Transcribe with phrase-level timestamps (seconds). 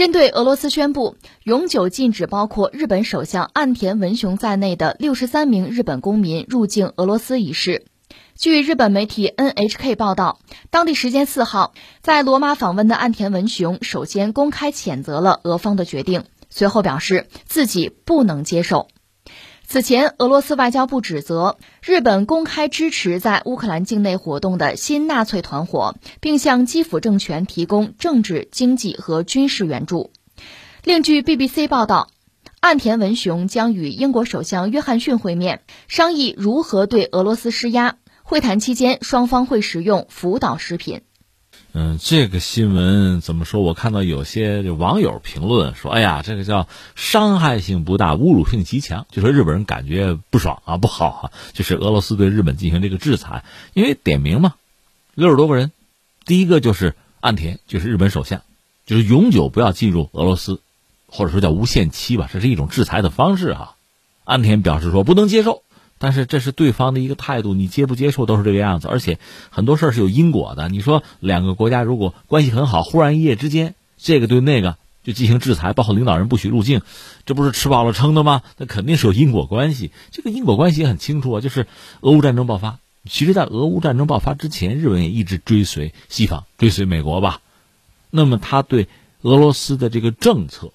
[0.00, 7.84] 针对俄罗斯宣布永久禁止包括日本首相岸田文雄在内的六十三名日本公民入境俄罗斯一事，
[8.34, 10.38] 据日本媒体 NHK 报道，
[10.70, 18.88] 当地时间四号，在罗马访问的岸田文雄首先公开谴责了俄方的决定，随后表示自己不能接受。
[19.72, 30.10] 此前，俄罗斯外交部指责日本公开支持在乌克兰境内活动的新纳粹团伙，并向基辅政权提供政治、经济和军事援助。
[30.82, 32.08] 另据 BBC 报道，
[32.58, 37.94] 岸田文雄将与英国首相约翰逊会面，商议如何对俄罗斯施压。
[38.24, 41.02] 会谈期间，双方会使用福岛食品。
[41.72, 43.62] 嗯，这个新闻怎么说？
[43.62, 51.30] 我看到有些网友评论说：“哎呀，这个叫伤害性不大，侮辱性极强。”就说日本人感觉不爽啊，不好啊。
[51.52, 54.54] 就是俄罗斯对日本进行这个制裁，因为点名嘛，
[55.14, 55.70] 六十多个人，
[56.24, 58.42] 第一个就是岸田，就是日本首相，
[58.84, 60.60] 就是永久不要进入俄罗斯，
[61.06, 63.76] 或者说叫无限期吧，这是一种制裁的方式哈。
[64.24, 65.62] 岸田表示说不能接受。
[66.02, 68.88] 但是这是对方的一个态度，你接不接受都是这个样子。
[68.88, 69.18] 而且
[69.50, 70.70] 很多事儿是有因果的。
[70.70, 76.80] 你说两个国家如果关系很好，忽然一夜之间这个对那个就进行制裁，包括领导人不许入境，
[77.26, 78.40] 这不是吃饱了撑的吗？
[78.56, 79.92] 那肯定是有因果关系。
[80.10, 81.66] 这个因果关系也很清楚啊，就是
[82.00, 82.78] 俄乌战争爆发。
[83.04, 87.40] 其实，在俄乌战争爆发之前，日本也一直追随西方，追随美国吧。
[88.10, 88.88] 那么他对
[89.20, 90.72] 俄罗斯的这个政策。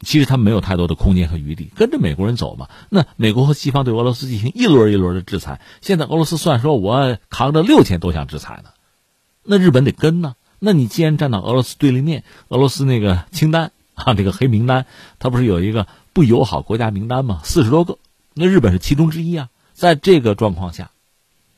[0.00, 2.68] 其实他没有太多的空间和余地，跟着美国人走嘛。
[2.90, 8.70] 那美国和西方对俄罗斯进行一轮一轮的制裁，现在俄罗斯算说我扛着六千多项制裁呢，
[9.42, 10.34] 那日本得跟呢。
[10.58, 14.86] 那你既然站到俄罗斯对立面，俄罗斯那个清单啊，这个黑名单，
[15.18, 17.40] 它不是有一个不友好国家名单吗？
[17.44, 17.98] 四十多个，
[18.34, 19.48] 那日本是其中之一啊。
[19.72, 20.90] 在这个状况下。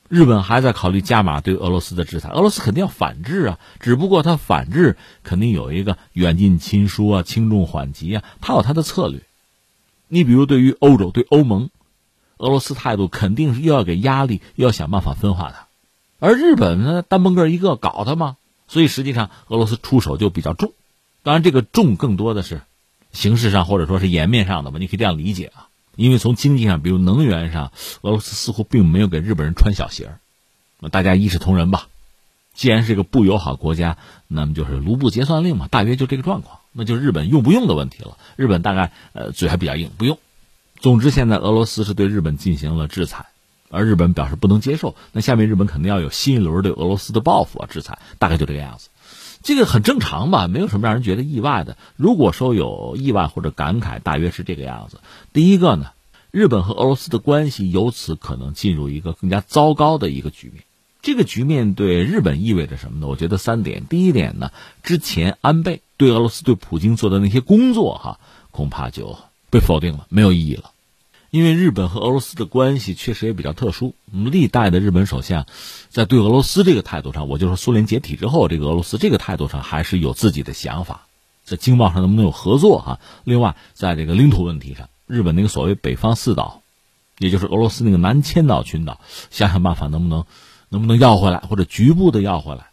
[0.09, 9.20] 日本还在考虑加码对俄罗斯的制裁，俄罗斯肯定要反制啊，只不过它反制肯定有一个远近亲疏啊，轻重缓急啊，它有它的策略。
[10.09, 11.69] 你比如对于欧洲、对欧盟，
[12.39, 15.67] 俄罗斯态度肯定是又要给压力，又要想办法分化它，
[16.19, 18.36] 而日本呢，单蹦个一个搞它嘛，
[18.67, 20.73] 所以实际上俄罗斯出手就比较重，
[21.23, 22.63] 当然这个重更多的是
[23.13, 25.67] 形式上或者说是颜面上的吧，你可以这样理解啊。
[25.98, 27.73] 因为从经济上，比如能源上，
[28.03, 30.20] 俄罗斯似乎并没有给日本人穿小鞋儿，
[30.79, 31.89] 那大家一视同仁吧。
[32.55, 33.97] 既然是个不友好国家，
[34.29, 36.61] 那么就是卢布结算令嘛，大约就这个状况。
[36.70, 38.17] 那就日本用不用的问题了。
[38.37, 40.20] 日本大概呃嘴还比较硬，不用。
[40.79, 43.27] 总之，现在俄罗斯是对日本进行了制裁，
[43.69, 44.95] 而日本表示不能接受。
[45.11, 48.89] 那下面日本肯定要有新一轮对俄罗斯的报复啊，制裁，大概就这个样子。
[49.43, 51.77] 这个很正常吧，没有什么让人觉得意外的。
[51.97, 55.01] 如果说有意外或者感慨，大约是这个样子。
[55.33, 55.93] 第一个呢，
[56.31, 60.65] 日本和俄罗斯的关系由此可能进入一个更加糟糕的一个局面。
[61.01, 63.07] 这个局面对日本意味着什么呢？
[63.07, 63.87] 我觉得三点。
[63.87, 64.51] 第一点呢，
[64.83, 68.20] 之前安倍对俄罗斯、对普京做的那些工作，哈，
[68.51, 69.17] 恐怕就
[69.49, 70.73] 被否定了，没有意义了。
[71.30, 73.94] 因为日本和俄罗斯的关系确实也比较特殊。
[74.11, 75.46] 历代的日本首相，
[75.90, 81.06] 在对俄罗斯这个态度上，我就说苏联解体之后，这个俄罗斯这个态度上还是有自己的想法。
[81.44, 82.78] 在经贸上能不能有合作？
[82.78, 86.62] 哈，另外，在这个领土问题上，日本那个所谓北方四岛，
[87.18, 89.00] 也就是俄罗斯那个南千岛群岛，
[89.30, 90.24] 想想办法能不能
[90.70, 92.68] 能不能要回来，或者局部的要回来，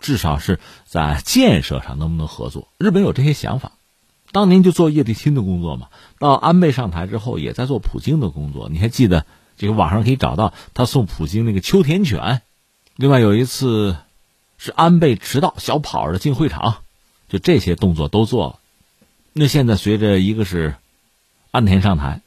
[0.00, 2.68] 至少是在建设上能不能合作？
[2.78, 3.72] 日本有这些想法。
[4.32, 8.68] 当年就做叶利钦的工作嘛，到安倍上台之后也在做普京的工作。
[8.68, 9.26] 你还记得
[9.56, 12.42] 这个网上可以找到他送普京那个秋田犬，
[12.96, 13.96] 另外有一次
[14.56, 16.76] 是安倍迟到小跑着进会场，
[17.28, 18.58] 就这些动作都做了。
[19.32, 20.74] 那现在随着一个是
[21.50, 22.20] 安田上台，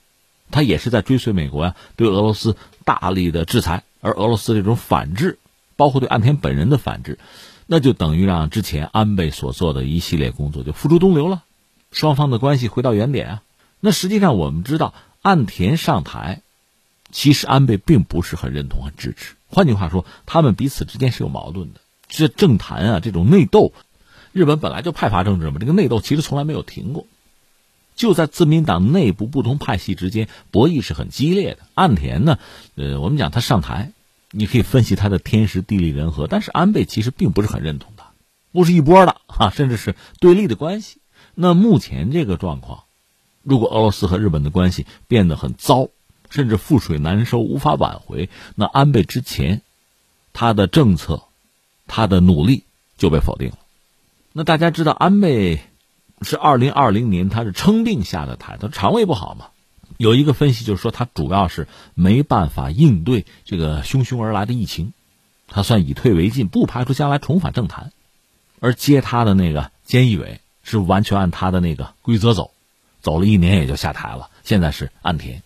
[0.52, 5.40] 他也是在追随美国呀，对俄罗斯大力的制裁，而俄罗斯这种反制，
[5.78, 7.18] 包括对安田本人的反制，
[7.66, 11.44] 那就等于让之前安倍所做的一系列工作就付诸东流了。
[11.94, 13.44] 双方的关系回到原点啊，
[13.80, 16.42] 那实际上我们知道，岸田上台，
[17.12, 19.36] 其实安倍并不是很认同、很支持。
[19.48, 21.80] 换句话说，他们彼此之间是有矛盾的。
[22.10, 23.74] 这政坛啊，这种内斗，
[24.32, 27.06] 日本本来就派阀政治嘛，这个内斗其实从来没有停过。
[27.96, 31.60] 就在自民党内部不同派系之间博弈是很激烈的。
[31.76, 32.40] 岸田呢，
[32.74, 33.92] 呃，我们讲他上台，
[34.32, 38.14] 你可以分析他的天时地利人和，但是安倍其实并不是很认同他，
[38.52, 40.98] 不是一波的啊，甚至是对立的关系。
[41.36, 42.84] 那目前这个状况，
[43.42, 45.90] 如果俄罗斯和日本的关系变得很糟，
[46.30, 49.62] 甚至覆水难收、无法挽回，那安倍之前
[50.32, 51.24] 他的政策、
[51.88, 52.64] 他的努力
[52.98, 53.58] 就被否定了。
[54.32, 55.62] 那大家知道，安倍
[56.22, 59.48] 是二零二零年他是称病下的台，他肠胃不好嘛。
[59.98, 64.94] 有一个分析就是说，他主要是没办法应对这个汹汹而来的疫情，
[65.48, 67.92] 他算以退为进，不排除将来重返政坛。
[68.60, 70.40] 而接他的那个菅义伟。
[70.64, 72.52] 是完全按他的那个规则走，
[73.02, 74.30] 走了一年也就下台了。
[74.44, 75.44] 现在是岸田，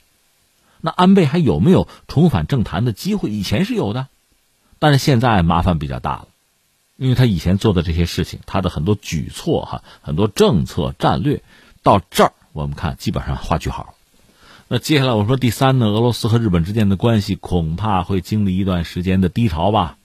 [0.79, 3.29] 那安倍还有没有重返政坛的机会？
[3.29, 4.07] 以前是有的，
[4.79, 6.27] 但是现在麻烦比较大了，
[6.95, 11.43] 因为他以前做的这些事情，他的很多举措哈，很多政策战略，
[11.83, 13.95] 到这儿我们看基本上画句号。
[14.67, 19.96] 那接下来我说第三呢，俄罗斯和日本之间的关系恐怕会经历一段时间的低潮吧，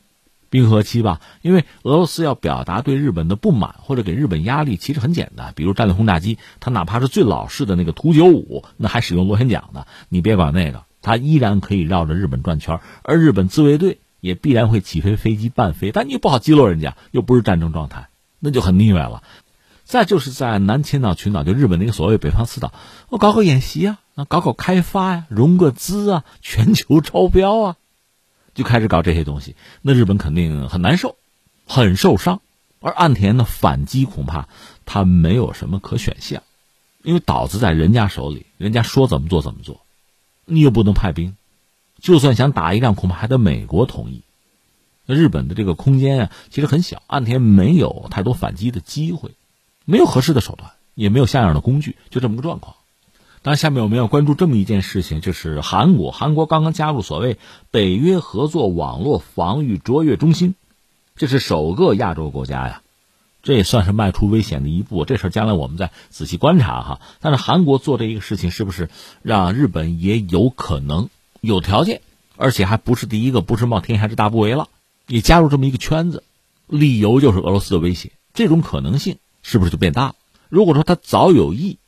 [0.53, 1.21] 冰河期吧。
[1.41, 18.09] 因为俄罗斯要表达对日本的不满或者给日本压力，其实很简单，比如战略轰炸机，它哪怕是最老式的那个图九五，那还使用螺旋桨呢，你别管那个，它依然可以绕着日本转圈，而日本自卫队也必然会起飞飞机伴飞，但你不好击落人家，又不是战争状态，
[18.39, 19.23] 那就很腻歪了。
[19.85, 22.73] 再就是在南千岛群岛，就日本那个所谓北方四岛，
[23.09, 23.99] 我搞搞演习啊。
[24.29, 27.77] 搞搞开发呀，融个资啊，全球招标啊，
[28.55, 29.57] 就开始搞这些东西。
[29.81, 31.17] 那日本肯定很难受，
[31.67, 32.41] 很受伤。
[32.81, 34.49] 而岸田的反击恐怕
[34.85, 36.43] 他没有什么可选项，
[37.03, 39.83] 因为岛子在人家手里，人家说怎么做怎么做，
[40.47, 41.37] 你又不能派兵，
[42.01, 44.23] 就算想打一仗，恐怕还得美国同意。
[45.07, 49.31] 那日本的这个空间啊，其实很小，岸田没有太多反击的机会，
[49.85, 52.75] 没有合适的手段，也没有像样的工具，就这么个状况。
[53.45, 56.13] 那，下面我们要关注这么一件事情，就是韩国。
[56.13, 57.39] 韩国刚刚加入所谓
[57.73, 60.55] 北约合作网络防御卓越中心，
[61.17, 62.83] 这是首个亚洲国家呀，
[63.43, 65.05] 这也算是迈出危险的一步。
[65.05, 67.01] 这事将来我们再仔细观察哈。
[67.21, 68.89] 但是韩国做这一个事情，是不是
[69.23, 71.09] 让日本也有可能
[71.41, 72.01] 有条件，
[72.37, 74.69] 而且还不是第一个，不是冒天下之大不韪了，
[75.09, 76.23] 也加入这么一个圈子？
[76.69, 80.15] 理由就是俄罗斯的威胁，这种可能性是不是就变大了？
[80.49, 81.79] 如果说他早有意。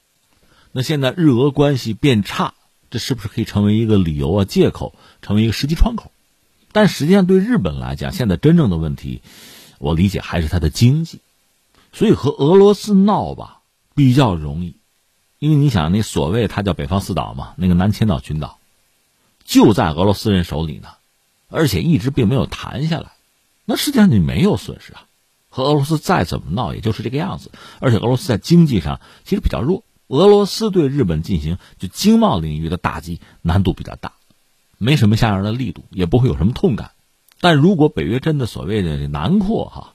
[0.76, 2.52] 那现在日俄关系变差，
[2.90, 4.92] 这是不是可以成为一个理由啊、借口，
[5.22, 6.10] 成为一个时机窗口？
[6.72, 9.22] 但实际上，对日本来讲，现在真正的问题，
[9.78, 11.20] 我理解还是它的经济。
[11.92, 13.60] 所以和俄罗斯闹吧
[13.94, 14.74] 比较容易，
[15.38, 18.58] 因为你想，那所谓它叫北方四岛嘛，那个南千岛群岛
[19.44, 20.88] 就在俄罗斯人手里呢，
[21.50, 23.12] 而且一直并没有谈下来。
[23.64, 25.06] 那实际上你没有损失啊，
[25.50, 27.52] 和俄罗斯再怎么闹，也就是这个样子。
[27.78, 29.84] 而且俄罗斯在经济上其实比较弱。
[30.06, 34.12] 俄罗斯对日本进行就经贸领域的打击难度比较大，
[34.78, 36.90] 没什么像样的力度，也不会有什么痛感。
[37.40, 39.94] 但如果北约真的所谓的南扩哈，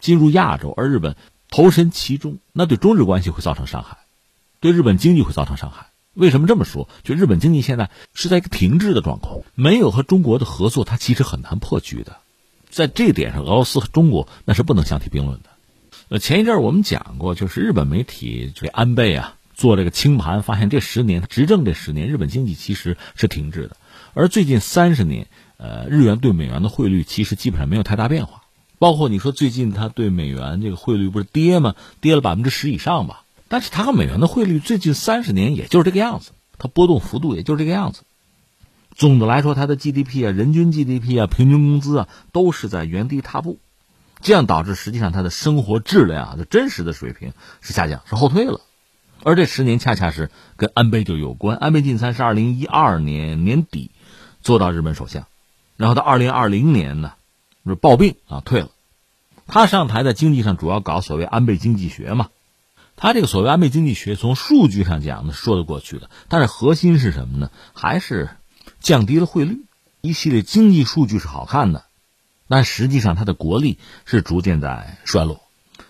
[0.00, 1.16] 进入亚洲，而日本
[1.50, 3.98] 投身其中，那对中日关系会造成伤害，
[4.60, 5.88] 对日本经济会造成伤害。
[6.14, 6.88] 为什么这么说？
[7.02, 12.16] 就日本经济现在是在一个停滞的状况，没有和中国的合作，它其实很难破局的。
[12.70, 15.50] 在这点上，俄罗斯和中国那是不能相提并论的。
[16.10, 23.76] 呃，前一阵我们讲过，就是日本媒体这安倍啊做这个清盘，发现这十年执政这十年，日本经济其实是停滞的。
[24.12, 28.42] 而最近三十年，呃，日元对美元的汇率其实基本上没有太大变化。
[28.78, 31.74] 包括你说最近它对美元这个汇率不是跌吗？
[32.02, 33.24] 跌了百分之十以上吧。
[33.48, 38.02] 但是它和美元的汇率最近三十年也就是这个样子，它波动幅度也就是这个样子。
[38.94, 43.58] 总的来说，它的 GDP 啊、人均 GDP 啊、平均工资啊，都是在原地踏步。
[44.24, 48.62] 这样导致实际上他的生活质量啊，就真实的水平是下降，是后退了。
[49.22, 51.58] 而这十年恰恰是跟安倍就有关。
[51.58, 53.90] 安倍晋三是二零一二年年底
[54.40, 55.26] 做到日本首相，
[55.76, 57.12] 然后到二零二零年呢，
[57.66, 58.70] 是暴病啊退了。
[59.46, 62.30] 他上台在经济上主要搞所谓安倍经济学嘛。
[62.96, 67.50] 他这个所谓安倍经济学，从数据上讲呢说得过去的，但是核心是什么呢？
[67.74, 68.30] 还是
[68.80, 69.66] 降低了汇率，
[70.00, 71.84] 一系列经济数据是好看的。
[72.54, 75.40] 但实际上，它的国力是逐渐在衰落。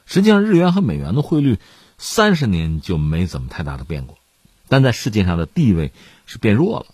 [0.06, 1.58] 实际上，日元和美元的汇率
[1.98, 4.16] 三十年就没怎么太大的变过，
[4.66, 5.92] 但在世界上的地位
[6.24, 6.86] 是变弱了，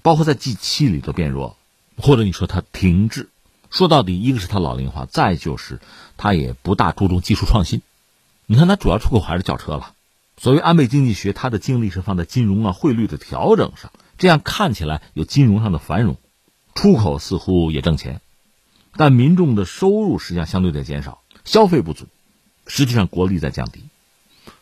[0.00, 1.58] 包括在 G 七里都变弱，
[1.98, 3.28] 或者你说它停滞。
[3.68, 5.78] 说到底，一个是它老龄化，再就是
[6.16, 7.82] 它也不大注重技术创新。
[8.46, 9.92] 你看，它主要出口还是轿车了。
[10.38, 16.16] 所谓安倍经济学，它的精力是放在金融啊、汇率的调整上，这样看起来有金融上的繁荣，
[16.74, 18.22] 出口似乎也挣钱。
[18.96, 22.06] 但民众的收入实际上相对在减少，消费不足，
[22.66, 23.82] 实际上国力在降低。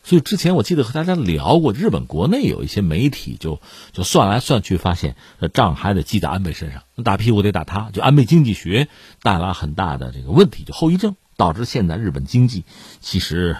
[0.03, 3.61] 所以之前我记得和大家聊过，日本国内有一些媒体就
[3.93, 5.17] 就算来算去，发现
[5.53, 7.91] 账还得记在安倍身上，打屁股得打他。
[7.93, 8.89] 就安倍经济学
[9.23, 12.65] 带来很大的这个问题，就后遗症，导致现在日本经济
[13.01, 13.59] 其实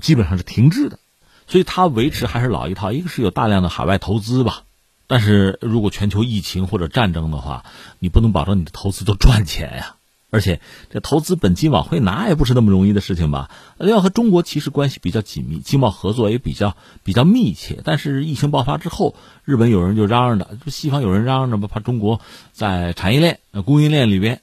[0.00, 0.98] 基本上是停滞的。
[1.46, 4.64] 所以它维持还是老一套，一个是有大量的海外投资吧，
[5.06, 7.64] 但是如果全球疫情或者战争的话，
[7.98, 9.96] 你不能保证你的投资都赚钱呀。
[10.34, 10.60] 而且，
[10.90, 13.52] 这投资本金往回拿也不是那么容易的事情吧？
[13.78, 17.80] 要和中国其实关系比较紧密，经贸合作也比较比较密切。
[17.84, 19.14] 但是疫情爆发之后，
[19.44, 22.20] 日本有人就嚷嚷着，西方有人嚷嚷着吧，怕中国
[22.52, 24.40] 在产业链、供应链里边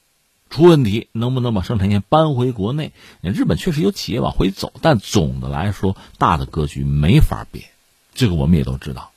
[0.49, 2.93] 出问题，能不能把生产线搬回国内？
[3.21, 7.65] 日本确实有企业往回走，但总的来说，大的格局没法变，
[8.13, 9.11] 这个我们也都知道。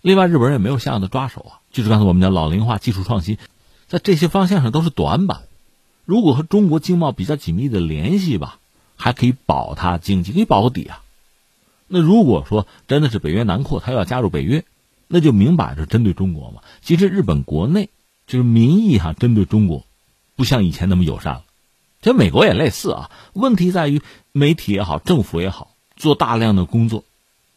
[0.00, 3.36] 另外，日本人也没有像样的抓手啊，就是刚才我们讲老龄化、技术创新，
[3.88, 5.40] 在这些方向上都是短板。
[6.08, 8.60] 如果和中国经贸比较紧密的联系吧，
[8.96, 11.02] 还可以保它经济，可以保个底啊。
[11.86, 14.64] 那如果说真的是北约南扩，他要加入北约，
[15.06, 16.62] 那就明摆着针对中国嘛。
[16.80, 17.90] 其实日本国内
[18.26, 19.84] 就是民意哈，针对中国。
[20.34, 21.44] 不像以前那么友善了，
[22.00, 23.10] 其实美国也类似啊。
[23.34, 24.00] 问题在于
[24.32, 27.04] 媒体也好，政府也好，做大量的工作，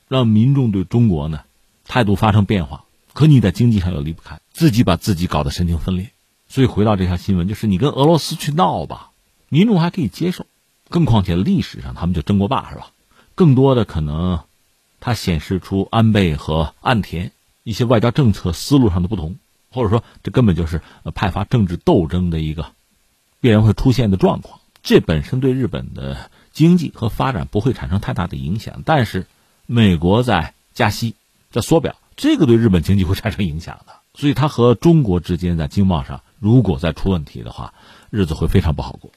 [0.10, 1.44] 让民众对中国呢
[1.88, 2.84] 态度发生变化。
[3.14, 6.12] 可你在经济上又离不开，自己把自己搞得神经分裂。
[6.52, 9.12] 所以回到这条新闻，就是你跟俄罗斯去闹吧，
[9.48, 10.46] 民众还可以接受。
[10.90, 12.92] 更况且历史上他们就争过霸，是吧？
[13.36, 14.42] 更多的可能，
[15.00, 17.32] 它显示出安倍和岸田
[17.64, 19.38] 一些外交政策思路上的不同。
[19.72, 20.82] 或者说，这根本就是
[21.16, 22.74] 派发政治斗争的一个
[23.40, 24.60] 必然会出现的状况。
[24.84, 29.26] 这本身对日本的经济和发展不会产生太大的影响，但是
[29.68, 31.16] 美国在加息、
[31.52, 33.94] 在缩表，这个对日本经济会产生影响的。
[34.14, 37.72] 所以，它和中国之间在经贸上如果再出问题的话，
[38.10, 39.12] 日子会非常不好过。